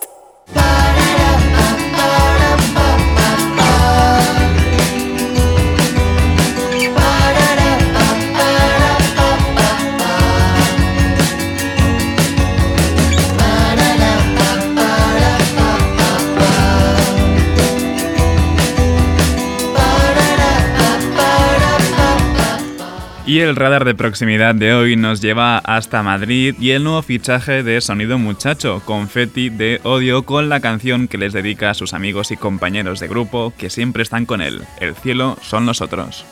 Y 23.31 23.39
el 23.39 23.55
radar 23.55 23.85
de 23.85 23.95
proximidad 23.95 24.55
de 24.55 24.73
hoy 24.73 24.97
nos 24.97 25.21
lleva 25.21 25.59
hasta 25.59 26.03
Madrid 26.03 26.53
y 26.59 26.71
el 26.71 26.83
nuevo 26.83 27.01
fichaje 27.01 27.63
de 27.63 27.79
Sonido 27.79 28.17
Muchacho, 28.19 28.81
Confetti 28.83 29.49
de 29.49 29.79
Odio, 29.83 30.23
con 30.23 30.49
la 30.49 30.59
canción 30.59 31.07
que 31.07 31.17
les 31.17 31.31
dedica 31.31 31.69
a 31.69 31.73
sus 31.73 31.93
amigos 31.93 32.31
y 32.31 32.35
compañeros 32.35 32.99
de 32.99 33.07
grupo 33.07 33.53
que 33.57 33.69
siempre 33.69 34.03
están 34.03 34.25
con 34.25 34.41
él. 34.41 34.63
El 34.81 34.95
cielo 34.95 35.37
son 35.41 35.65
nosotros. 35.65 36.25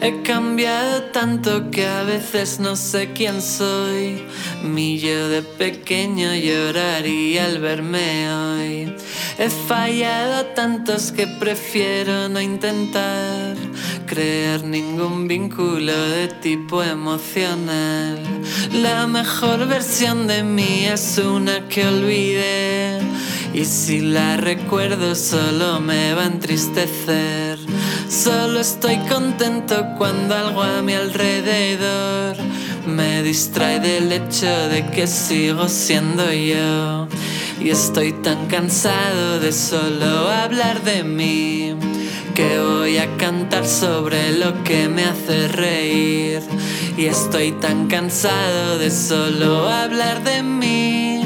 He 0.00 0.22
cambiado 0.22 1.02
tanto 1.12 1.72
que 1.72 1.84
a 1.84 2.04
veces 2.04 2.60
no 2.60 2.76
sé 2.76 3.12
quién 3.14 3.42
soy. 3.42 4.22
Mi 4.62 4.98
yo 5.00 5.28
de 5.28 5.42
pequeño 5.42 6.34
lloraría 6.36 7.46
al 7.46 7.58
verme 7.58 8.32
hoy. 8.32 8.94
He 9.38 9.50
fallado 9.50 10.46
tantos 10.54 11.10
que 11.10 11.26
prefiero 11.26 12.28
no 12.28 12.40
intentar 12.40 13.56
crear 14.06 14.62
ningún 14.62 15.26
vínculo 15.26 15.92
de 15.92 16.28
tipo 16.28 16.80
emocional. 16.82 18.18
La 18.72 19.08
mejor 19.08 19.66
versión 19.66 20.28
de 20.28 20.44
mí 20.44 20.84
es 20.84 21.18
una 21.18 21.66
que 21.68 21.84
olvidé. 21.84 23.00
Y 23.52 23.64
si 23.64 24.00
la 24.00 24.36
recuerdo 24.36 25.16
solo 25.16 25.80
me 25.80 26.14
va 26.14 26.22
a 26.22 26.26
entristecer. 26.26 27.47
Solo 28.08 28.60
estoy 28.60 28.96
contento 29.08 29.84
cuando 29.98 30.34
algo 30.34 30.62
a 30.62 30.80
mi 30.80 30.94
alrededor 30.94 32.36
me 32.86 33.22
distrae 33.22 33.80
del 33.80 34.10
hecho 34.10 34.46
de 34.68 34.86
que 34.86 35.06
sigo 35.06 35.68
siendo 35.68 36.32
yo. 36.32 37.06
Y 37.60 37.68
estoy 37.68 38.12
tan 38.12 38.46
cansado 38.46 39.40
de 39.40 39.52
solo 39.52 40.30
hablar 40.30 40.82
de 40.84 41.04
mí 41.04 41.74
que 42.34 42.58
voy 42.58 42.96
a 42.96 43.14
cantar 43.18 43.66
sobre 43.66 44.32
lo 44.32 44.64
que 44.64 44.88
me 44.88 45.04
hace 45.04 45.48
reír. 45.48 46.40
Y 46.96 47.06
estoy 47.06 47.52
tan 47.52 47.88
cansado 47.88 48.78
de 48.78 48.90
solo 48.90 49.68
hablar 49.68 50.24
de 50.24 50.42
mí 50.42 51.22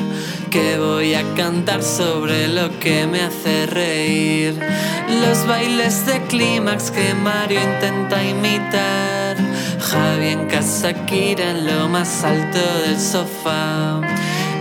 que 0.50 0.78
voy 0.78 1.14
a 1.14 1.22
cantar 1.34 1.82
sobre 1.82 2.48
lo 2.48 2.78
que 2.78 3.06
me 3.06 3.22
hace 3.22 3.66
reír. 3.66 4.60
Los 5.20 5.46
bailes 5.46 6.06
de 6.06 6.20
clímax 6.22 6.90
que 6.90 7.14
Mario 7.14 7.60
intenta 7.60 8.22
imitar. 8.22 9.36
Javi 9.80 10.28
en 10.28 10.46
casa, 10.46 10.92
Kira 11.06 11.50
en 11.50 11.66
lo 11.66 11.88
más 11.88 12.24
alto 12.24 12.60
del 12.86 12.98
sofá. 12.98 14.00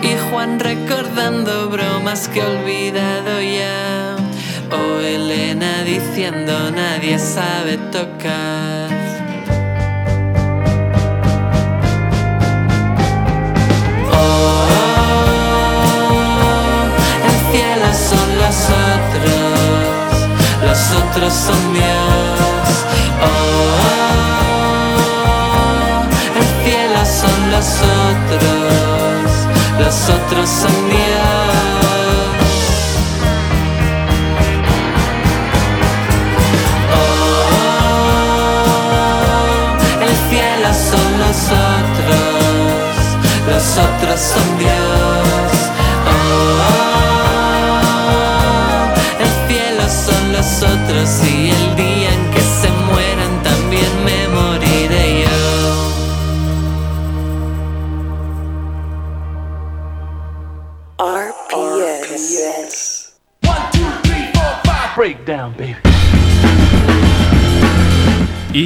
Y 0.02 0.16
Juan 0.30 0.60
recordando 0.60 1.70
bromas 1.70 2.28
que 2.28 2.40
he 2.40 2.46
olvidado 2.46 3.42
ya. 3.42 4.16
O 4.72 5.00
Elena 5.00 5.84
diciendo 5.84 6.72
nadie 6.72 7.18
sabe 7.20 7.78
tocar. 7.92 9.02
los 18.42 18.66
otros 18.66 19.51
son 21.32 21.74
Dios. 21.74 21.86
Oh, 23.24 24.44
el 26.38 26.46
cielo 26.64 27.02
son 27.06 27.40
los 27.52 27.70
otros, 28.04 29.32
los 29.80 30.10
otros 30.10 30.50
son 30.50 30.90
Dios. 30.90 31.00
Oh, 36.94 37.22
el 40.02 40.16
cielo 40.30 40.70
son 40.74 41.10
los 41.20 41.40
otros, 41.48 42.28
los 43.48 43.66
otros 43.78 44.20
son. 44.20 44.51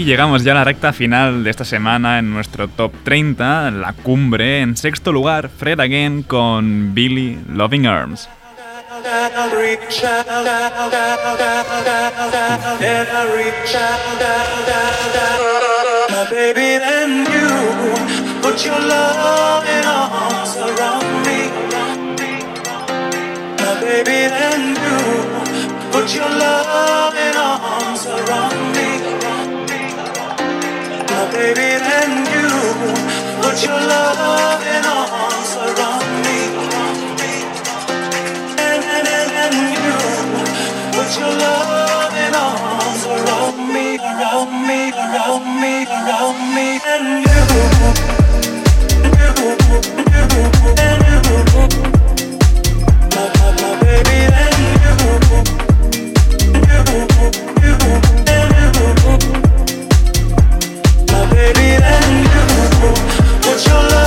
Llegamos 0.05 0.43
ya 0.43 0.51
a 0.51 0.55
la 0.55 0.63
recta 0.63 0.93
final 0.93 1.43
de 1.43 1.49
esta 1.49 1.65
semana 1.65 2.19
en 2.19 2.31
nuestro 2.31 2.67
top 2.67 2.93
30, 3.03 3.71
la 3.71 3.93
cumbre. 3.93 4.61
En 4.61 4.77
sexto 4.77 5.11
lugar, 5.11 5.49
Fred 5.49 5.79
Again 5.79 6.21
con 6.21 6.93
Billy 6.93 7.39
Loving 7.49 7.87
Arms. 7.87 8.29
My 31.15 31.23
baby, 31.31 31.69
then 31.87 32.11
you 32.33 32.47
put 33.41 33.57
your 33.65 33.81
loving 33.91 34.85
arms 34.99 35.51
around 35.65 36.07
me, 36.25 36.37
arms 36.59 36.75
around 36.75 36.99
me 37.23 37.33
and 39.43 39.57
you 39.85 39.97
put 40.95 41.11
your 41.19 41.33
loving 41.43 42.35
arms 42.35 43.03
around 43.15 43.57
me, 43.73 43.87
around 43.97 44.51
me, 44.67 44.79
around 44.91 45.45
me, 45.61 45.73
around 45.97 46.37
me, 46.55 46.67
and 46.93 47.07
you, 47.25 47.41
you, 49.19 49.29
you, 50.11 50.23
and 50.85 51.01
you, 51.09 51.19
my, 53.13 53.25
my, 53.37 53.47
my 53.61 53.71
baby, 53.81 54.19
and 54.43 54.59
you, 54.83 54.93
you, 57.47 57.54
baby, 61.55 61.83
and 61.83 62.25
you 62.25 62.91
put 63.41 63.67
your 63.67 63.75
loving 63.75 64.04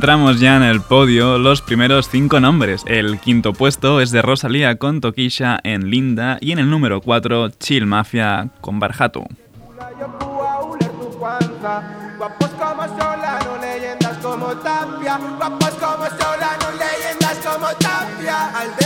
Entramos 0.00 0.40
ya 0.40 0.56
en 0.56 0.62
el 0.62 0.80
podio, 0.80 1.36
los 1.36 1.60
primeros 1.60 2.08
cinco 2.08 2.40
nombres. 2.40 2.82
El 2.86 3.20
quinto 3.20 3.52
puesto 3.52 4.00
es 4.00 4.10
de 4.10 4.22
Rosalía 4.22 4.76
con 4.76 5.02
Toquisha 5.02 5.60
en 5.62 5.90
Linda 5.90 6.38
y 6.40 6.52
en 6.52 6.58
el 6.58 6.70
número 6.70 7.02
4 7.02 7.50
Chill 7.50 7.84
Mafia 7.84 8.48
con 8.62 8.80
Tapia. 8.80 9.26
Al. 18.54 18.80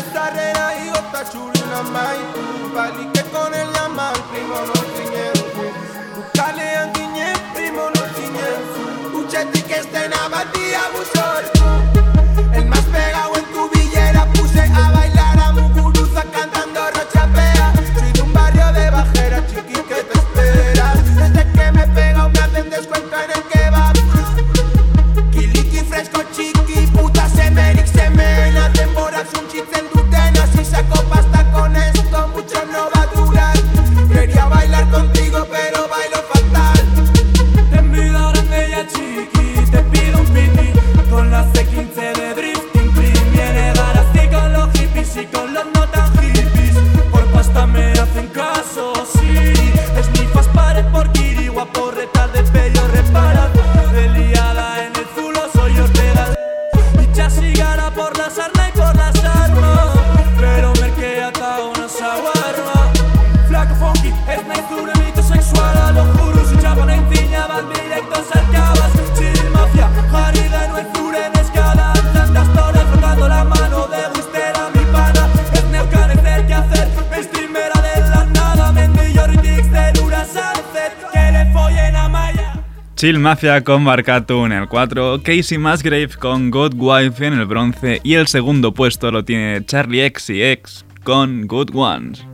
Chill 83.05 83.19
Mafia 83.19 83.63
con 83.63 83.85
Barcatu 83.85 84.47
en 84.47 84.53
el 84.53 84.67
4, 84.67 85.21
Casey 85.23 85.59
Musgrave 85.59 86.09
con 86.19 86.51
Good 86.51 86.73
Wife 86.75 87.27
en 87.27 87.35
el 87.35 87.45
bronce 87.45 88.01
y 88.03 88.15
el 88.15 88.29
segundo 88.29 88.73
puesto 88.73 89.11
lo 89.11 89.23
tiene 89.23 89.63
Charlie 89.67 90.07
X 90.07 90.31
y 90.31 90.43
X 90.43 90.87
con 91.03 91.47
Good 91.47 91.75
Ones. 91.75 92.25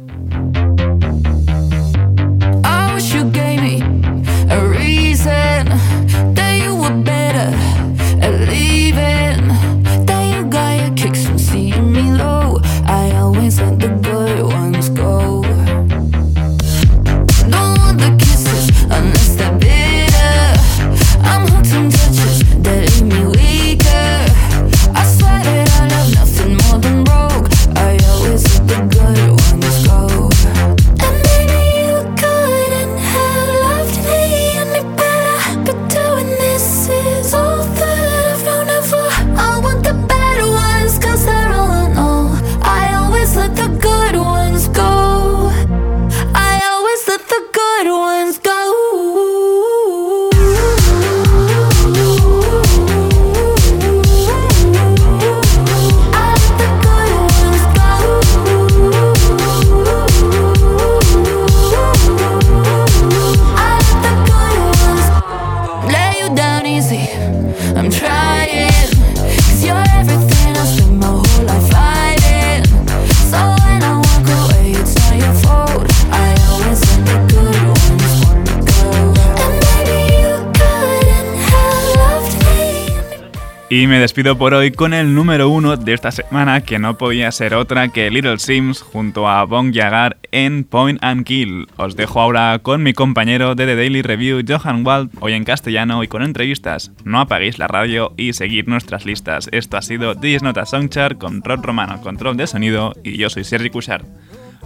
Y 83.80 83.86
me 83.86 83.98
despido 83.98 84.36
por 84.36 84.52
hoy 84.52 84.72
con 84.72 84.92
el 84.92 85.14
número 85.14 85.48
uno 85.48 85.74
de 85.78 85.94
esta 85.94 86.10
semana, 86.10 86.60
que 86.60 86.78
no 86.78 86.98
podía 86.98 87.32
ser 87.32 87.54
otra 87.54 87.88
que 87.88 88.10
Little 88.10 88.38
Sims 88.38 88.82
junto 88.82 89.26
a 89.26 89.42
Bong 89.44 89.72
Yagar 89.72 90.18
en 90.32 90.64
Point 90.64 91.02
and 91.02 91.24
Kill. 91.24 91.66
Os 91.78 91.96
dejo 91.96 92.20
ahora 92.20 92.58
con 92.58 92.82
mi 92.82 92.92
compañero 92.92 93.54
de 93.54 93.64
The 93.64 93.76
Daily 93.76 94.02
Review, 94.02 94.44
Johan 94.46 94.86
Wald, 94.86 95.12
hoy 95.20 95.32
en 95.32 95.44
castellano 95.44 96.04
y 96.04 96.08
con 96.08 96.20
entrevistas. 96.20 96.92
No 97.04 97.20
apaguéis 97.20 97.58
la 97.58 97.68
radio 97.68 98.12
y 98.18 98.34
seguid 98.34 98.66
nuestras 98.66 99.06
listas. 99.06 99.48
Esto 99.50 99.78
ha 99.78 99.82
sido 99.82 100.14
10 100.14 100.42
Notas 100.42 100.68
Songchart 100.68 101.16
con 101.16 101.42
Rod 101.42 101.64
Romano, 101.64 102.02
control 102.02 102.36
de 102.36 102.48
sonido, 102.48 102.92
y 103.02 103.16
yo 103.16 103.30
soy 103.30 103.44
Sergi 103.44 103.70
Cushart. 103.70 104.04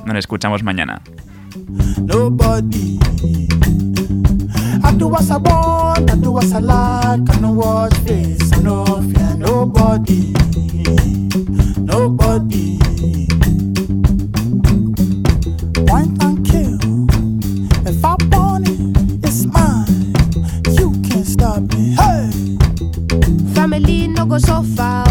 Nos 0.04 0.16
escuchamos 0.16 0.64
mañana. 0.64 1.02
I 4.85 4.93
do 4.97 5.09
what 5.09 5.30
I 5.30 5.37
want, 5.39 6.11
I 6.11 6.16
do 6.16 6.32
what 6.32 6.53
I 6.53 6.59
like. 6.59 7.20
I 7.35 7.41
know 7.41 7.53
watch 7.53 7.95
face, 8.07 8.53
I 8.53 8.61
know 8.61 8.85
fear 8.85 9.35
nobody, 9.37 10.32
nobody. 11.78 12.78
One 15.91 16.16
and 16.20 16.47
kill. 16.47 16.78
If 17.87 18.05
I 18.05 18.16
want 18.30 18.68
it, 18.68 19.24
it's 19.24 19.47
mine. 19.47 20.14
You 20.78 20.93
can't 21.09 21.26
stop 21.26 21.62
me. 21.72 21.95
Hey. 21.95 22.30
Family 23.55 24.09
no 24.09 24.26
go 24.26 24.39
so 24.39 24.62
far, 24.62 25.07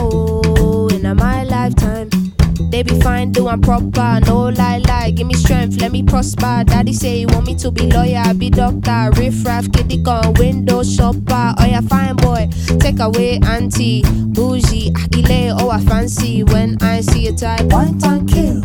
Baby, 2.84 3.00
fine, 3.00 3.32
do 3.32 3.48
I'm 3.48 3.62
proper. 3.62 4.20
No 4.26 4.50
lie, 4.50 4.80
lie, 4.80 5.12
give 5.12 5.26
me 5.26 5.36
strength, 5.36 5.80
let 5.80 5.94
me 5.94 6.04
prosper. 6.04 6.66
Daddy 6.66 6.92
say 6.92 7.20
he 7.20 7.26
want 7.26 7.46
me 7.46 7.56
to 7.56 7.72
be 7.72 7.90
lawyer, 7.90 8.34
be 8.34 8.50
doctor. 8.50 9.10
Riff 9.16 9.46
raff, 9.46 9.72
kitty 9.72 10.04
gun, 10.04 10.34
window 10.34 10.84
shopper. 10.84 11.56
Oh 11.58 11.66
yeah, 11.66 11.80
fine 11.80 12.18
boy, 12.18 12.50
take 12.80 13.00
away 13.00 13.40
auntie. 13.46 14.02
Bougie, 14.34 14.92
Akile, 14.92 15.56
oh 15.62 15.70
I 15.70 15.80
fancy 15.86 16.44
when 16.44 16.78
I 16.82 17.00
see 17.00 17.28
a 17.28 17.34
type. 17.34 17.72
One 17.72 18.00
time 18.00 18.28
kill. 18.28 18.62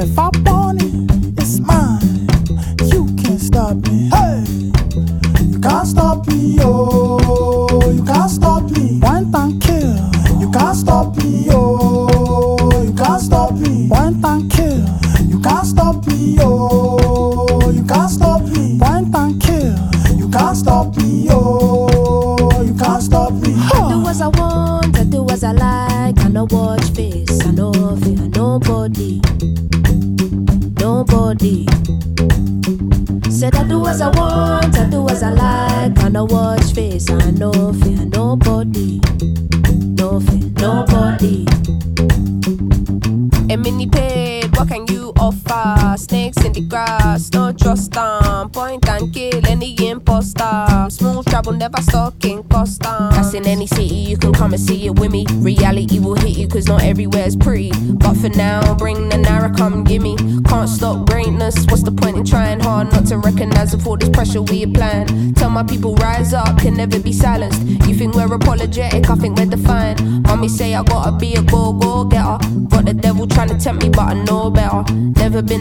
If 0.00 0.18
I 0.18 0.30
want 0.42 0.82
it, 0.82 1.40
it's 1.40 1.60
mine. 1.60 2.26
You 2.90 3.06
can't 3.22 3.40
stop 3.40 3.76
me. 3.76 4.10
Hey, 4.10 4.42
you 5.52 5.60
can't 5.60 5.86
stop 5.86 6.26
me, 6.26 6.58
oh, 6.62 7.92
you 7.92 8.02
can't 8.02 8.28
stop 8.30 8.68
me. 8.72 8.98
One 8.98 9.30
time 9.30 9.60
kill. 9.60 9.94
You 10.40 10.50
can't 10.50 10.76
stop 10.76 11.16
me, 11.18 11.46
oh, 11.50 11.73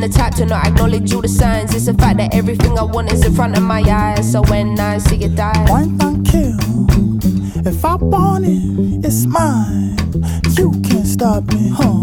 the 0.04 0.10
type 0.10 0.36
to 0.36 0.46
not 0.46 0.68
acknowledge 0.68 1.14
all 1.14 1.22
the 1.22 1.30
signs. 1.30 1.74
It's 1.74 1.86
the 1.86 1.94
fact 1.94 2.18
that 2.18 2.36
everything 2.36 2.78
I 2.78 2.84
want 2.84 3.12
is 3.14 3.26
in 3.26 3.34
front 3.34 3.56
of 3.56 3.64
my 3.64 3.82
eyes. 3.82 4.30
So 4.32 4.42
when 4.44 4.78
I 4.78 4.98
see 4.98 5.24
it 5.24 5.36
die, 5.36 5.66
One 5.70 5.98
time 5.98 6.24
kill. 6.26 6.58
If 7.66 7.86
I 7.86 7.96
want 7.96 8.44
it, 8.46 9.06
it's 9.06 9.26
mine. 9.26 9.96
You 10.58 10.72
can't 10.84 11.08
stop 11.08 11.46
me, 11.46 11.70
huh? 11.70 12.03